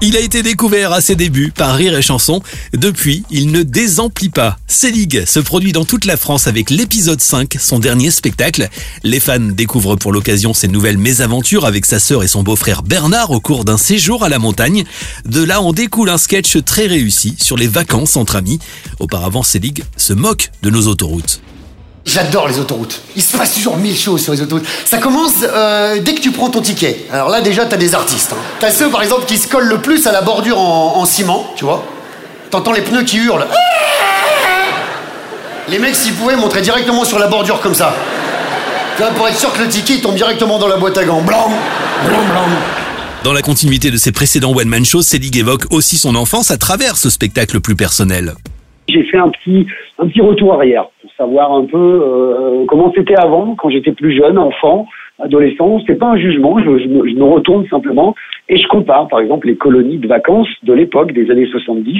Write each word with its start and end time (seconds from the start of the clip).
Il 0.00 0.16
a 0.16 0.20
été 0.20 0.42
découvert 0.42 0.92
à 0.92 1.00
ses 1.00 1.14
débuts 1.14 1.50
par 1.50 1.74
Rire 1.76 1.96
et 1.96 2.02
Chanson. 2.02 2.42
Depuis, 2.72 3.24
il 3.30 3.50
ne 3.52 3.62
désemplit 3.62 4.28
pas. 4.28 4.58
Selig 4.66 5.24
se 5.24 5.40
produit 5.40 5.72
dans 5.72 5.84
toute 5.84 6.04
la 6.04 6.16
France 6.16 6.46
avec 6.46 6.68
l'épisode 6.68 7.20
5, 7.20 7.56
son 7.58 7.78
dernier 7.78 8.10
spectacle. 8.10 8.68
Les 9.02 9.20
fans 9.20 9.38
découvrent 9.38 9.96
pour 9.96 10.12
l'occasion 10.12 10.52
ses 10.52 10.68
nouvelles 10.68 10.98
mésaventures 10.98 11.64
avec 11.64 11.86
sa 11.86 12.00
sœur 12.00 12.22
et 12.22 12.28
son 12.28 12.42
beau-frère 12.42 12.82
Bernard 12.82 13.30
au 13.30 13.40
cours 13.40 13.64
d'un 13.64 13.78
séjour 13.78 14.24
à 14.24 14.28
la 14.28 14.38
montagne. 14.38 14.84
De 15.24 15.42
là, 15.42 15.62
on 15.62 15.72
découle 15.72 16.10
un 16.10 16.18
sketch 16.18 16.62
très 16.64 16.86
réussi 16.86 17.36
sur 17.40 17.56
les 17.56 17.68
vacances 17.68 18.16
entre 18.16 18.36
amis. 18.36 18.58
Auparavant, 19.00 19.42
Selig 19.42 19.84
se 19.96 20.12
moque 20.12 20.50
de 20.62 20.70
nos 20.70 20.86
autoroutes. 20.86 21.40
J'adore 22.06 22.48
les 22.48 22.58
autoroutes. 22.58 23.00
Il 23.16 23.22
se 23.22 23.36
passe 23.36 23.54
toujours 23.54 23.76
mille 23.76 23.96
choses 23.96 24.22
sur 24.22 24.32
les 24.32 24.42
autoroutes. 24.42 24.66
Ça 24.84 24.98
commence 24.98 25.32
euh, 25.42 26.00
dès 26.00 26.14
que 26.14 26.20
tu 26.20 26.32
prends 26.32 26.50
ton 26.50 26.60
ticket. 26.60 27.06
Alors 27.10 27.28
là, 27.30 27.40
déjà, 27.40 27.64
t'as 27.64 27.76
des 27.78 27.94
artistes. 27.94 28.32
Hein. 28.32 28.42
T'as 28.60 28.70
ceux, 28.70 28.90
par 28.90 29.02
exemple, 29.02 29.24
qui 29.24 29.38
se 29.38 29.48
collent 29.48 29.68
le 29.68 29.78
plus 29.78 30.06
à 30.06 30.12
la 30.12 30.20
bordure 30.20 30.58
en, 30.58 30.98
en 30.98 31.04
ciment, 31.06 31.50
tu 31.56 31.64
vois. 31.64 31.84
T'entends 32.50 32.72
les 32.72 32.82
pneus 32.82 33.04
qui 33.04 33.16
hurlent. 33.16 33.46
Les 35.68 35.78
mecs, 35.78 35.96
s'ils 35.96 36.12
pouvaient, 36.12 36.36
montraient 36.36 36.60
directement 36.60 37.04
sur 37.04 37.18
la 37.18 37.26
bordure 37.26 37.60
comme 37.60 37.74
ça. 37.74 37.94
Tu 38.96 39.02
vois, 39.02 39.10
pour 39.12 39.26
être 39.26 39.38
sûr 39.38 39.52
que 39.52 39.62
le 39.62 39.68
ticket 39.68 40.00
tombe 40.00 40.14
directement 40.14 40.58
dans 40.58 40.68
la 40.68 40.76
boîte 40.76 40.98
à 40.98 41.04
gants. 41.04 41.22
Blanc. 41.22 41.50
Dans 43.24 43.32
la 43.32 43.40
continuité 43.40 43.90
de 43.90 43.96
ses 43.96 44.12
précédents 44.12 44.52
one-man 44.54 44.84
shows, 44.84 45.02
Selig 45.02 45.36
évoque 45.38 45.64
aussi 45.70 45.96
son 45.96 46.14
enfance 46.14 46.50
à 46.50 46.58
travers 46.58 46.98
ce 46.98 47.08
spectacle 47.08 47.60
plus 47.60 47.74
personnel. 47.74 48.34
J'ai 48.88 49.02
fait 49.04 49.16
un 49.18 49.30
petit, 49.30 49.66
un 49.98 50.06
petit 50.06 50.20
retour 50.20 50.54
arrière 50.54 50.86
pour 51.00 51.10
savoir 51.12 51.52
un 51.52 51.64
peu 51.64 51.76
euh, 51.78 52.64
comment 52.66 52.92
c'était 52.94 53.16
avant, 53.16 53.54
quand 53.56 53.70
j'étais 53.70 53.92
plus 53.92 54.12
jeune, 54.16 54.36
enfant, 54.38 54.86
adolescent. 55.18 55.80
C'est 55.86 55.98
pas 55.98 56.08
un 56.10 56.16
jugement, 56.18 56.58
je, 56.58 56.78
je 56.78 56.88
me, 56.88 57.08
je 57.08 57.14
me 57.14 57.24
retourne 57.24 57.66
simplement 57.68 58.14
et 58.50 58.58
je 58.58 58.68
compare, 58.68 59.08
par 59.08 59.20
exemple, 59.20 59.46
les 59.46 59.56
colonies 59.56 59.96
de 59.96 60.06
vacances 60.06 60.48
de 60.64 60.74
l'époque, 60.74 61.12
des 61.12 61.30
années 61.30 61.46
70, 61.46 61.98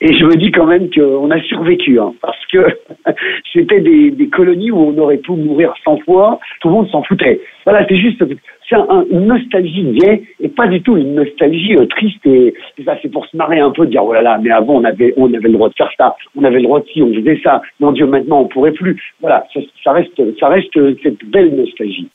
et 0.00 0.14
je 0.14 0.24
me 0.24 0.34
dis 0.34 0.50
quand 0.50 0.66
même 0.66 0.90
qu'on 0.90 1.30
a 1.30 1.40
survécu, 1.42 2.00
hein, 2.00 2.12
parce 2.20 2.44
que 2.52 2.58
c'était 3.52 3.80
des, 3.80 4.10
des 4.10 4.28
colonies 4.28 4.72
où 4.72 4.78
on 4.78 4.98
aurait 4.98 5.18
pu 5.18 5.30
mourir 5.30 5.74
100 5.84 5.98
fois, 5.98 6.40
tout 6.60 6.68
le 6.68 6.74
monde 6.74 6.88
s'en 6.88 7.04
foutait. 7.04 7.40
Voilà, 7.64 7.86
c'est 7.88 7.96
juste, 7.96 8.22
c'est 8.68 8.74
un- 8.74 9.04
une 9.12 9.26
nostalgie 9.26 9.96
et 10.04 10.22
pas 10.56 10.66
du 10.66 10.82
tout 10.82 10.96
une 10.96 11.14
nostalgie 11.14 11.76
euh, 11.76 11.86
triste 11.86 12.24
et 12.26 12.54
ça, 12.84 12.96
c'est 13.02 13.10
pour 13.10 13.26
se 13.26 13.36
marrer 13.36 13.60
un 13.60 13.70
peu, 13.70 13.86
de 13.86 13.90
dire 13.90 14.04
oh 14.04 14.12
là 14.12 14.22
là, 14.22 14.38
mais 14.42 14.50
avant 14.50 14.74
on 14.74 14.84
avait, 14.84 15.14
on 15.16 15.32
avait 15.32 15.48
le 15.48 15.54
droit 15.54 15.68
de 15.68 15.74
faire 15.74 15.90
ça, 15.96 16.16
on 16.34 16.44
avait 16.44 16.56
le 16.56 16.64
droit 16.64 16.80
de 16.80 16.86
ci, 16.92 17.02
on 17.02 17.12
faisait 17.14 17.40
ça, 17.44 17.62
mon 17.80 17.92
Dieu, 17.92 18.06
maintenant 18.06 18.40
on 18.40 18.48
pourrait 18.48 18.72
plus. 18.72 19.00
Voilà, 19.20 19.46
ça, 19.52 19.60
ça 19.84 19.92
reste, 19.92 20.20
ça 20.40 20.48
reste 20.48 20.76
euh, 20.76 20.96
cette 21.02 21.24
belle 21.26 21.54
nostalgie. 21.54 22.08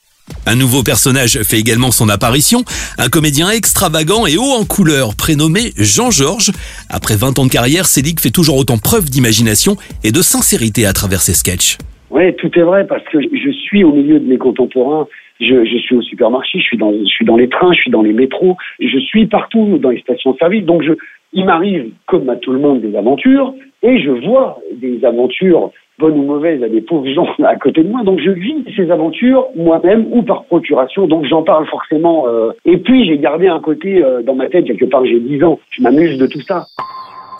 Un 0.46 0.56
nouveau 0.56 0.82
personnage 0.82 1.40
fait 1.42 1.58
également 1.58 1.90
son 1.90 2.08
apparition, 2.08 2.60
un 2.98 3.08
comédien 3.08 3.50
extravagant 3.50 4.26
et 4.26 4.36
haut 4.36 4.54
en 4.58 4.64
couleur, 4.64 5.14
prénommé 5.16 5.72
Jean-Georges. 5.76 6.50
Après 6.90 7.16
20 7.16 7.38
ans 7.38 7.44
de 7.44 7.50
carrière, 7.50 7.86
Selig 7.86 8.20
fait 8.20 8.30
toujours 8.30 8.56
autant 8.56 8.78
preuve 8.78 9.04
d'imagination 9.04 9.76
et 10.04 10.10
de 10.10 10.22
sincérité 10.22 10.86
à 10.86 10.92
travers 10.92 11.20
ses 11.20 11.34
sketchs. 11.34 11.78
Oui, 12.10 12.34
tout 12.36 12.50
est 12.58 12.62
vrai 12.62 12.86
parce 12.86 13.04
que 13.10 13.20
je 13.20 13.50
suis 13.50 13.84
au 13.84 13.92
milieu 13.92 14.20
de 14.20 14.28
mes 14.28 14.38
contemporains. 14.38 15.06
Je, 15.42 15.64
je 15.64 15.76
suis 15.78 15.96
au 15.96 16.02
supermarché, 16.02 16.60
je 16.60 16.64
suis 16.64 16.76
dans, 16.78 16.92
je 16.92 17.04
suis 17.04 17.24
dans 17.24 17.36
les 17.36 17.48
trains, 17.48 17.72
je 17.72 17.80
suis 17.80 17.90
dans 17.90 18.02
les 18.02 18.12
métros, 18.12 18.56
je 18.80 18.98
suis 18.98 19.26
partout 19.26 19.78
dans 19.78 19.90
les 19.90 20.00
stations-service. 20.00 20.64
Donc, 20.64 20.82
je, 20.82 20.92
il 21.32 21.44
m'arrive, 21.44 21.90
comme 22.06 22.28
à 22.28 22.36
tout 22.36 22.52
le 22.52 22.60
monde, 22.60 22.80
des 22.80 22.96
aventures 22.96 23.54
et 23.82 23.98
je 24.00 24.10
vois 24.10 24.58
des 24.74 25.04
aventures 25.04 25.70
bonnes 25.98 26.18
ou 26.18 26.22
mauvaises 26.22 26.62
à 26.62 26.68
des 26.68 26.80
pauvres 26.80 27.08
gens 27.10 27.26
à 27.44 27.56
côté 27.56 27.82
de 27.82 27.88
moi. 27.88 28.02
Donc, 28.04 28.20
je 28.20 28.30
vis 28.30 28.64
ces 28.76 28.90
aventures 28.90 29.46
moi-même 29.56 30.06
ou 30.10 30.22
par 30.22 30.44
procuration. 30.44 31.06
Donc, 31.06 31.24
j'en 31.26 31.42
parle 31.42 31.66
forcément. 31.66 32.28
euh. 32.28 32.52
Et 32.64 32.78
puis, 32.78 33.06
j'ai 33.06 33.18
gardé 33.18 33.48
un 33.48 33.60
côté 33.60 34.02
euh, 34.02 34.22
dans 34.22 34.34
ma 34.34 34.48
tête 34.48 34.66
quelque 34.66 34.86
part. 34.86 35.04
J'ai 35.04 35.20
10 35.20 35.42
ans. 35.44 35.58
Je 35.70 35.82
m'amuse 35.82 36.18
de 36.18 36.26
tout 36.26 36.40
ça. 36.40 36.66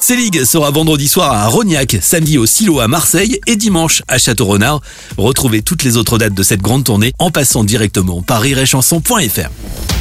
Selig 0.02 0.44
sera 0.46 0.72
vendredi 0.72 1.06
soir 1.06 1.32
à 1.32 1.46
Rognac, 1.46 1.96
samedi 2.00 2.36
au 2.36 2.44
Silo 2.44 2.80
à 2.80 2.88
Marseille 2.88 3.38
et 3.46 3.54
dimanche 3.54 4.02
à 4.08 4.18
Château-Renard. 4.18 4.80
Retrouvez 5.16 5.62
toutes 5.62 5.84
les 5.84 5.96
autres 5.96 6.18
dates 6.18 6.34
de 6.34 6.42
cette 6.42 6.60
grande 6.60 6.82
tournée 6.82 7.12
en 7.20 7.30
passant 7.30 7.62
directement 7.62 8.20
par 8.20 8.40
rireetchanson.fr. 8.40 9.91